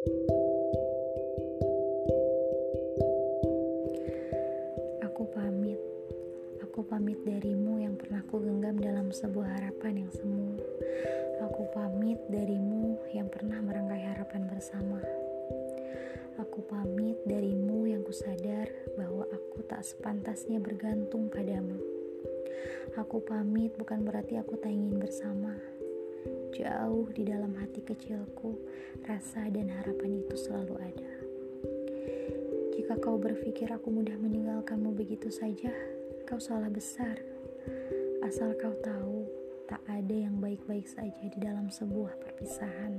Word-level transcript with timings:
Aku 0.00 0.16
pamit. 5.28 5.76
Aku 6.64 6.80
pamit 6.88 7.20
darimu 7.20 7.84
yang 7.84 8.00
pernah 8.00 8.24
ku 8.24 8.40
genggam 8.40 8.80
dalam 8.80 9.12
sebuah 9.12 9.60
harapan 9.60 10.00
yang 10.00 10.12
semu. 10.16 10.56
Aku 11.44 11.68
pamit 11.76 12.16
darimu 12.32 12.96
yang 13.12 13.28
pernah 13.28 13.60
merangkai 13.60 14.00
harapan 14.16 14.48
bersama. 14.48 15.04
Aku 16.40 16.64
pamit 16.64 17.20
darimu 17.28 17.84
yang 17.84 18.00
kusadar 18.00 18.72
bahwa 18.96 19.28
aku 19.28 19.60
tak 19.68 19.84
sepantasnya 19.84 20.64
bergantung 20.64 21.28
padamu. 21.28 21.76
Aku 22.96 23.20
pamit 23.20 23.76
bukan 23.76 24.00
berarti 24.00 24.40
aku 24.40 24.56
tak 24.56 24.72
ingin 24.72 24.96
bersama. 24.96 25.60
Jauh 26.50 27.08
di 27.14 27.24
dalam 27.24 27.56
hati 27.56 27.80
kecilku, 27.80 28.58
rasa 29.08 29.48
dan 29.48 29.72
harapan 29.72 30.20
itu 30.20 30.36
selalu 30.36 30.74
ada. 30.76 31.12
Jika 32.76 33.00
kau 33.00 33.16
berpikir 33.16 33.70
aku 33.70 33.88
mudah 33.88 34.18
meninggalkanmu 34.18 34.92
begitu 34.92 35.32
saja, 35.32 35.72
kau 36.28 36.42
salah 36.42 36.68
besar. 36.68 37.16
Asal 38.20 38.52
kau 38.60 38.74
tahu, 38.84 39.24
tak 39.70 39.80
ada 39.86 40.16
yang 40.26 40.36
baik-baik 40.42 40.84
saja 40.90 41.24
di 41.30 41.38
dalam 41.38 41.70
sebuah 41.70 42.18
perpisahan. 42.18 42.98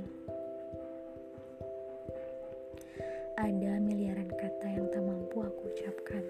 Ada 3.42 3.82
miliaran 3.82 4.30
kata 4.32 4.68
yang 4.70 4.88
tak 4.94 5.04
mampu 5.04 5.42
aku 5.44 5.62
ucapkan. 5.74 6.24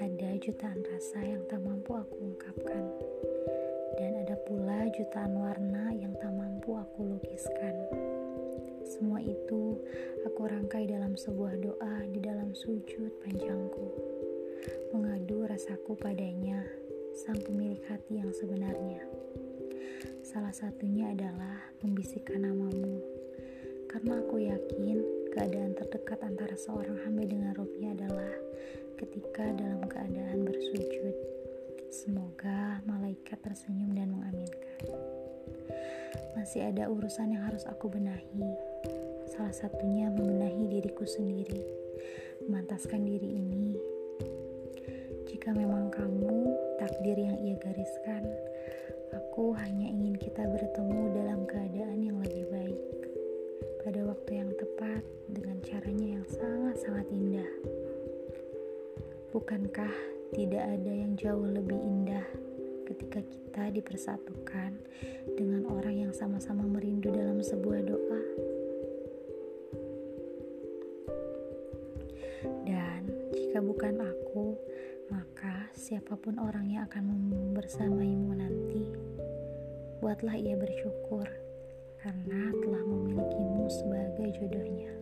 Ada 0.00 0.40
jutaan 0.40 0.80
rasa 0.80 1.20
yang 1.22 1.44
tak 1.46 1.60
mampu 1.60 1.92
aku 1.94 2.16
ungkapkan. 2.18 2.82
Jutaan 4.94 5.34
warna 5.34 5.90
yang 5.90 6.14
tak 6.22 6.30
mampu 6.30 6.78
aku 6.78 7.18
lukiskan. 7.18 7.74
Semua 8.86 9.18
itu 9.18 9.82
aku 10.22 10.46
rangkai 10.46 10.86
dalam 10.86 11.18
sebuah 11.18 11.58
doa 11.58 12.06
di 12.14 12.22
dalam 12.22 12.54
sujud 12.54 13.10
panjangku. 13.26 13.90
Mengadu 14.94 15.50
rasaku 15.50 15.98
padanya, 15.98 16.62
sang 17.10 17.34
pemilik 17.42 17.82
hati 17.90 18.22
yang 18.22 18.30
sebenarnya. 18.30 19.02
Salah 20.22 20.54
satunya 20.54 21.10
adalah 21.10 21.74
membisikkan 21.82 22.46
namamu. 22.46 23.02
Karena 23.90 24.22
aku 24.22 24.46
yakin 24.46 25.02
keadaan 25.34 25.74
terdekat 25.74 26.22
antara 26.22 26.54
seorang 26.54 27.02
hamba 27.02 27.26
dengan 27.26 27.50
rohnya 27.58 27.98
adalah 27.98 28.30
ketika 28.94 29.42
dalam 29.58 29.82
keadaan 29.90 30.46
bersujud. 30.46 31.18
Semoga 31.90 32.78
malaikat 32.86 33.42
tersenyum 33.42 33.90
dan 33.98 34.14
mengaminkan. 34.14 34.63
Masih 36.34 36.68
ada 36.68 36.90
urusan 36.90 37.32
yang 37.32 37.46
harus 37.48 37.64
aku 37.64 37.88
benahi 37.88 38.54
Salah 39.34 39.50
satunya 39.50 40.06
membenahi 40.14 40.70
diriku 40.70 41.02
sendiri, 41.02 41.58
memantaskan 42.46 43.02
diri 43.02 43.42
ini. 43.42 43.74
Jika 45.26 45.50
memang 45.50 45.90
kamu 45.90 46.54
takdir 46.78 47.18
yang 47.18 47.34
ia 47.42 47.58
gariskan, 47.58 48.22
aku 49.10 49.50
hanya 49.58 49.90
ingin 49.90 50.14
kita 50.14 50.46
bertemu 50.46 51.18
dalam 51.18 51.40
keadaan 51.50 51.98
yang 51.98 52.22
lebih 52.22 52.46
baik. 52.46 52.78
Pada 53.82 54.06
waktu 54.06 54.38
yang 54.38 54.54
tepat 54.54 55.02
dengan 55.26 55.58
caranya 55.66 56.20
yang 56.20 56.26
sangat-sangat 56.30 57.10
indah. 57.10 57.50
Bukankah 59.34 59.90
tidak 60.30 60.62
ada 60.62 60.92
yang 60.94 61.18
jauh 61.18 61.42
lebih 61.42 61.80
indah 61.82 62.22
ketika 62.84 63.20
kita 63.24 63.64
dipersatukan 63.72 64.76
dengan 65.34 65.64
orang 65.72 66.08
yang 66.08 66.12
sama-sama 66.12 66.68
merindu 66.68 67.08
dalam 67.08 67.40
sebuah 67.40 67.80
doa? 67.80 68.22
Dan 72.68 73.08
jika 73.32 73.64
bukan 73.64 74.04
aku, 74.04 74.56
maka 75.08 75.72
siapa 75.72 76.16
pun 76.16 76.36
orang 76.36 76.68
yang 76.68 76.84
akan 76.84 77.32
bersamaimu 77.56 78.32
nanti, 78.36 78.84
buatlah 80.04 80.36
ia 80.36 80.56
bersyukur 80.56 81.24
karena 82.04 82.52
telah 82.60 82.82
memilikimu 82.84 83.64
sebagai 83.72 84.28
jodohnya. 84.36 84.92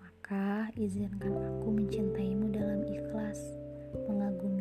Maka 0.00 0.72
izinkan 0.80 1.36
aku 1.36 1.68
mencintaimu 1.68 2.48
dalam 2.56 2.80
ikhlas, 2.88 3.36
mengagumimu 4.08 4.51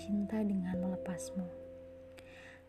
cinta 0.00 0.40
dengan 0.40 0.80
melepasmu. 0.80 1.44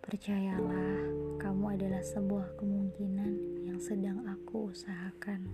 Percayalah, 0.04 1.00
kamu 1.40 1.80
adalah 1.80 2.04
sebuah 2.04 2.60
kemungkinan 2.60 3.64
yang 3.64 3.80
sedang 3.80 4.20
aku 4.28 4.76
usahakan. 4.76 5.48